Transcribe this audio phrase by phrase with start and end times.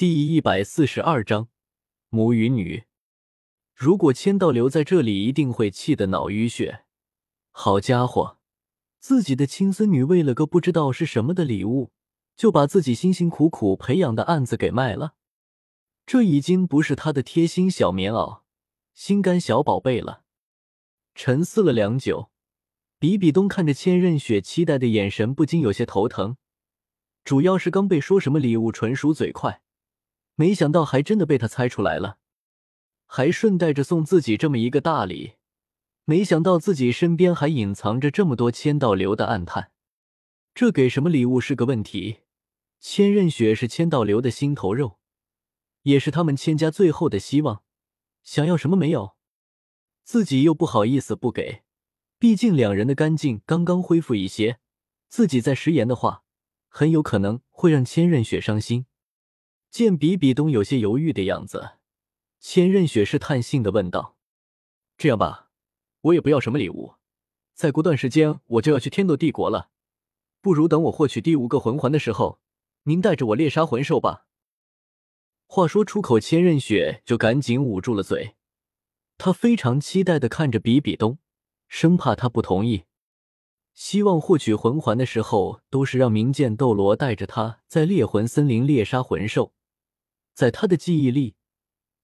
[0.00, 1.48] 第一百四十二章
[2.08, 2.84] 母与女。
[3.74, 6.84] 如果千道留在这里，一定会气得脑淤血。
[7.50, 8.38] 好家伙，
[8.98, 11.90] 自己的亲孙女为了个不知道是什么的礼物，
[12.34, 15.16] 就把自己辛辛苦苦培养的案子给卖了。
[16.06, 18.40] 这已经不是他的贴心小棉袄、
[18.94, 20.22] 心肝小宝贝了。
[21.14, 22.30] 沉思了良久，
[22.98, 26.38] 比比东看着千仞雪期待的眼神，不禁有些头疼。
[27.22, 29.60] 主要是刚被说什么礼物，纯属嘴快。
[30.40, 32.16] 没想到还真的被他猜出来了，
[33.04, 35.34] 还顺带着送自己这么一个大礼。
[36.06, 39.70] 没想到自己身边还隐藏着这么多千道流的暗探，
[40.54, 42.20] 这给什么礼物是个问题。
[42.80, 44.98] 千仞雪是千道流的心头肉，
[45.82, 47.62] 也是他们千家最后的希望。
[48.22, 49.16] 想要什么没有，
[50.04, 51.64] 自己又不好意思不给。
[52.18, 54.58] 毕竟两人的干净刚刚恢复一些，
[55.06, 56.22] 自己再食言的话，
[56.66, 58.86] 很有可能会让千仞雪伤心。
[59.70, 61.78] 见比比东有些犹豫的样子，
[62.40, 64.16] 千仞雪试探性的问道
[64.98, 65.50] ：“这样吧，
[66.00, 66.94] 我也不要什么礼物，
[67.54, 69.70] 再过段时间我就要去天斗帝国了，
[70.40, 72.40] 不如等我获取第五个魂环的时候，
[72.82, 74.26] 您带着我猎杀魂兽吧。”
[75.46, 78.34] 话说出口，千仞雪就赶紧捂住了嘴，
[79.18, 81.18] 她非常期待的看着比比东，
[81.68, 82.84] 生怕他不同意。
[83.72, 89.54] 希望获取魂环的时候，都是让明剑斗罗带着他在猎魂森林猎杀魂兽。
[90.40, 91.34] 在他的记忆里，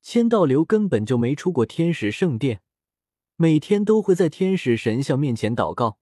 [0.00, 2.62] 千道流根本就没出过天使圣殿，
[3.36, 5.98] 每天都会在天使神像面前祷告。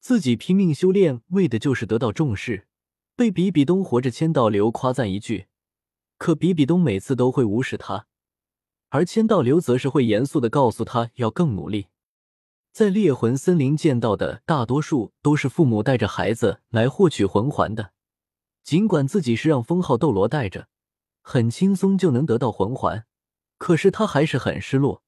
[0.00, 2.66] 自己拼命修炼，为的就是得到重视，
[3.14, 5.46] 被比比东活着千道流夸赞一句。
[6.18, 8.08] 可比比东每次都会无视他，
[8.88, 11.86] 而千道流则是会严肃的告诉他要更努力。
[12.72, 17.92] 在猎魂森林见到的大多数都是父母带着孩子来获取魂环的，
[18.64, 20.66] 尽管自己是让封号斗罗带着。
[21.28, 23.04] 很轻松就能得到魂环，
[23.58, 25.02] 可是他还是很失落，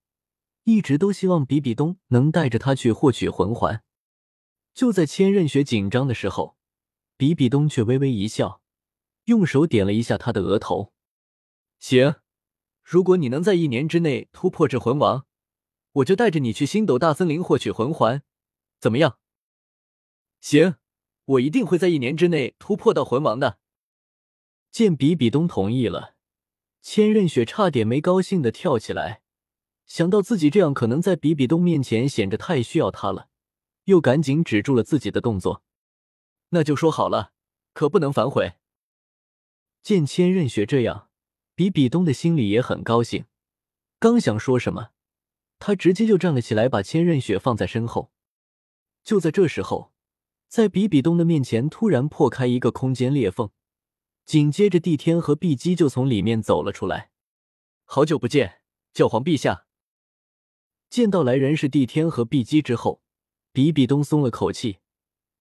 [0.64, 3.84] 一直都希望比比东能带着他去获取魂环。
[4.74, 6.56] 就在千仞雪紧张的时候，
[7.16, 8.60] 比比东却微微一笑，
[9.26, 10.92] 用手点了一下他的额头
[11.78, 12.16] ：“行，
[12.82, 15.24] 如果你能在一年之内突破至魂王，
[15.92, 18.24] 我就带着你去星斗大森林获取魂环，
[18.80, 19.20] 怎么样
[20.42, 20.74] ？”“行，
[21.26, 23.60] 我一定会在一年之内突破到魂王的。”
[24.70, 26.14] 见比比东同意了，
[26.80, 29.22] 千仞雪差点没高兴的跳起来。
[29.86, 33.28] 想到自己这样可能在比比东面前显着太需要他了，
[33.84, 35.62] 又赶紧止住了自己的动作。
[36.50, 37.32] 那就说好了，
[37.72, 38.54] 可不能反悔。
[39.82, 41.08] 见千仞雪这样，
[41.54, 43.24] 比比东的心里也很高兴。
[43.98, 44.90] 刚想说什么，
[45.58, 48.12] 他直接就站了起来，把千仞雪放在身后。
[49.02, 49.92] 就在这时候，
[50.48, 53.50] 在比比东的面前突然破开一个空间裂缝。
[54.28, 57.10] 紧接着，帝天和碧姬就从里面走了出来。
[57.86, 58.60] 好久不见，
[58.92, 59.64] 教皇陛下！
[60.90, 63.02] 见到来人是帝天和碧姬之后，
[63.54, 64.80] 比比东松了口气。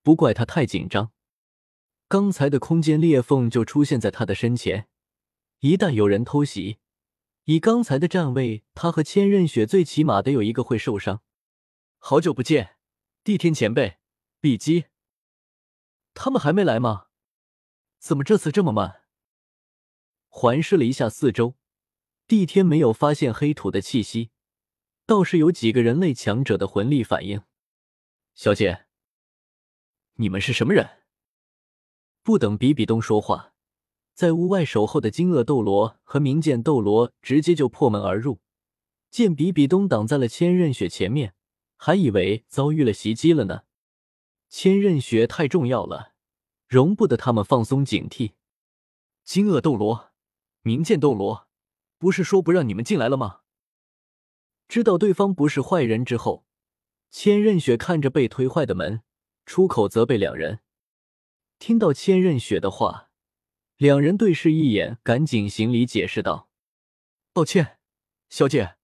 [0.03, 1.11] 不怪他太紧张，
[2.07, 4.87] 刚才的空间裂缝就出现在他的身前。
[5.59, 6.77] 一旦有人偷袭，
[7.43, 11.21] 以刚才的站位，他和千仞雪最起码得有一个会受伤。
[11.97, 12.77] 好久不见，
[13.25, 13.97] 帝天前辈，
[14.39, 14.85] 碧姬，
[16.13, 17.06] 他们还没来吗？
[18.07, 19.01] 怎么这次这么慢？
[20.29, 21.55] 环视了一下四周，
[22.25, 24.31] 帝天没有发现黑土的气息，
[25.05, 27.41] 倒是有几个人类强者的魂力反应。
[28.33, 28.85] 小姐，
[30.13, 31.01] 你们是什么人？
[32.23, 33.53] 不等比比东说话，
[34.13, 38.39] 在屋外守候的金鳄斗罗和明剑斗罗直接就破门而入，
[39.09, 41.33] 见比比东挡在了千仞雪前面，
[41.75, 43.63] 还以为遭遇了袭击了呢。
[44.47, 46.13] 千仞雪太重要了。
[46.67, 48.33] 容不得他们放松警惕。
[49.23, 50.11] 金鳄斗罗、
[50.61, 51.47] 明剑斗罗，
[51.97, 53.41] 不是说不让你们进来了吗？
[54.67, 56.45] 知道对方不是坏人之后，
[57.09, 59.01] 千仞雪看着被推坏的门，
[59.45, 60.59] 出口责备两人。
[61.57, 63.09] 听到千仞雪的话，
[63.77, 66.49] 两人对视一眼，赶紧行礼解释道
[67.31, 67.79] ：“抱歉，
[68.29, 68.75] 小姐，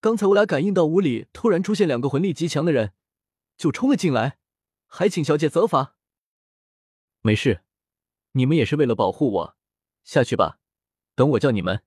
[0.00, 2.94] 刚才我俩感应到屋里突然出现两个魂力极强的人，
[3.56, 4.38] 就冲了进来，
[4.86, 5.96] 还请小姐责罚。”
[7.22, 7.62] 没事，
[8.32, 9.56] 你们也是为了保护我，
[10.04, 10.58] 下去吧。
[11.14, 11.82] 等我叫你们。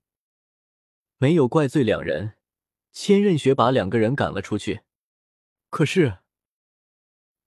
[1.18, 2.36] 没有怪罪两人，
[2.92, 4.82] 千仞雪把两个人赶了出去。
[5.72, 6.20] 可是，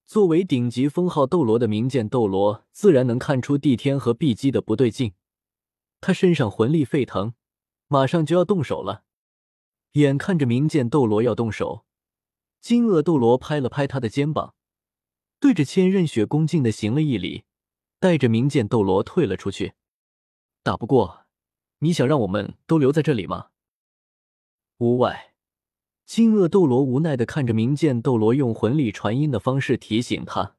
[0.04, 5.14] 作为顶级封号斗罗的明剑斗罗，自然能看出帝天和碧姬的不对劲。
[6.00, 7.34] 他身上魂力沸腾，
[7.86, 9.04] 马上就要动手了。
[9.92, 11.86] 眼看着明剑斗罗要动手，
[12.60, 14.54] 金鳄斗罗拍了拍他的肩膀，
[15.40, 17.45] 对着千仞雪恭敬的行了一礼。
[17.98, 19.74] 带着明剑斗罗退了出去。
[20.62, 21.26] 打不过，
[21.78, 23.48] 你想让我们都留在这里吗？
[24.78, 25.34] 屋外，
[26.04, 30.56] 金鳄斗罗无奈的看着冥剑斗罗用魂力传音的方式提醒他。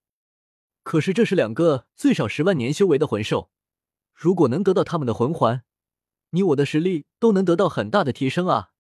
[0.84, 3.52] 可是这是两个最少十万年修为的魂兽，
[4.14, 5.64] 如果能得到他们的魂环，
[6.32, 8.72] 你我的实力都能得到很大的提升啊！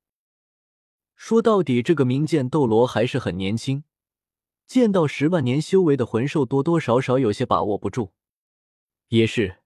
[1.16, 3.84] 说到底，这个冥剑斗罗还是很年轻，
[4.66, 8.14] 见到十万年修为的魂兽，多多少少有些把握不住。
[9.10, 9.60] 也是，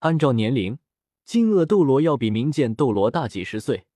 [0.00, 0.78] 按照年龄，
[1.24, 3.86] 金鳄斗罗要比冥剑斗罗大几十岁。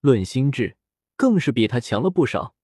[0.00, 0.78] 论心智，
[1.14, 2.54] 更是比他强了不少。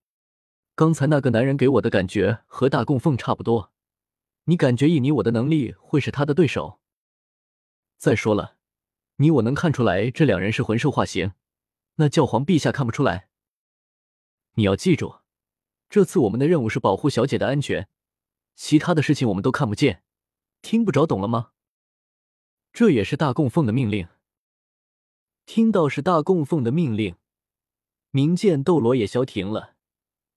[0.74, 3.72] 刚才那个男人给我的感觉和大供奉差不多，
[4.44, 6.80] 你感觉以你我的能力会是他的对手？
[7.98, 8.56] 再说了，
[9.16, 11.32] 你我能看出来这两人是魂兽化形，
[11.96, 13.28] 那教皇陛下看不出来？
[14.54, 15.16] 你要记住，
[15.90, 17.86] 这次我们的任务是保护小姐的安全，
[18.54, 20.02] 其他的事情我们都看不见、
[20.62, 21.50] 听不着，懂了吗？
[22.72, 24.06] 这也是大供奉的命令。
[25.46, 27.16] 听到是大供奉的命令。
[28.12, 29.74] 冥剑斗罗也消停了，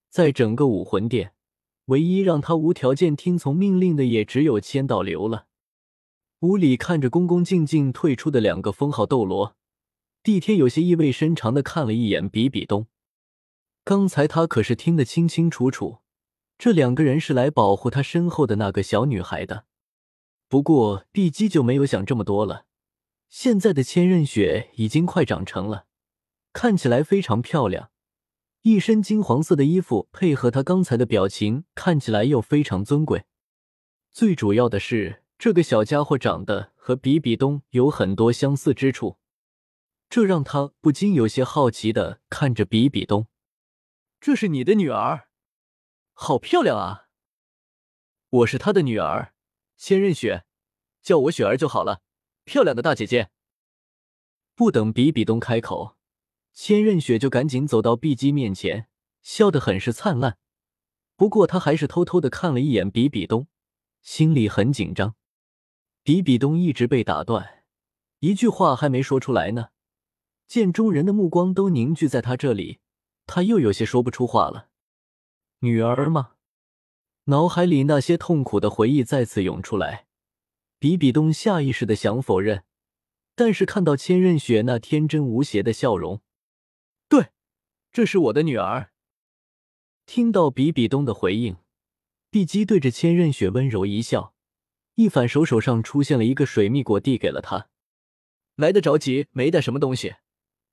[0.10, 1.34] 在整个武魂殿，
[1.86, 5.48] 唯一让他无条件听从命令的也只有千道流了。
[6.40, 9.56] 屋里看着恭恭敬敬退出的两个封号斗罗，
[10.22, 12.88] 帝天有些意味深长的看了一眼比比东。
[13.84, 16.00] 刚才他可是听得清清楚楚，
[16.58, 19.66] 这两个人是来保护他身后的那个小女孩的。
[20.54, 22.68] 不过碧姬就没有想这么多了，
[23.28, 25.88] 现在的千仞雪已经快长成了。
[26.52, 27.90] 看起来非常漂亮，
[28.62, 33.26] 一身金黄色的衣服配合她刚才的表情，看起来又非常尊贵。
[34.12, 39.18] 最主要的是，这个小家伙长得和比比东有很多相似之处，
[40.08, 43.26] 这让他不禁有些好奇的看着比比东。
[44.22, 45.30] 这是你的女儿，
[46.14, 47.08] 好漂亮啊！
[48.30, 49.34] 我是她的女儿，
[49.78, 50.46] 千仞雪，
[51.02, 52.02] 叫我雪儿就好了。
[52.46, 53.30] 漂亮的大姐姐。
[54.56, 55.98] 不等比比东开口。
[56.54, 58.88] 千仞雪就赶紧走到碧姬面前，
[59.22, 60.38] 笑得很是灿烂。
[61.16, 63.48] 不过她还是偷偷的看了一眼比比东，
[64.02, 65.16] 心里很紧张。
[66.04, 67.64] 比比东一直被打断，
[68.20, 69.70] 一句话还没说出来呢，
[70.48, 72.80] 见众人的目光都凝聚在他这里，
[73.26, 74.70] 他又有些说不出话了。
[75.60, 76.34] 女儿吗？
[77.26, 80.08] 脑海里那些痛苦的回忆再次涌出来，
[80.78, 82.66] 比比东下意识的想否认，
[83.34, 86.20] 但是看到千仞雪那天真无邪的笑容。
[87.08, 87.30] 对，
[87.94, 88.92] 这是我的女儿。
[90.06, 91.56] 听到比比东的回应，
[92.30, 94.34] 碧姬对着千仞雪温柔一笑，
[94.96, 97.70] 一反手手上出现了一个水蜜果，递给了他。
[98.58, 100.16] 来得着急，没带什么东西，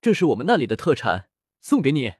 [0.00, 1.30] 这是我们那里的特产，
[1.60, 2.14] 送给你。